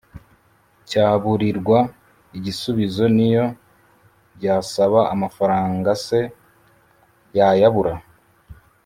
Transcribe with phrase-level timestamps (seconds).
[0.89, 1.79] cyaburirwa
[2.37, 3.45] igisubizo, n’iyo
[4.35, 6.19] byasaba amafranga, se
[7.37, 7.93] yayabura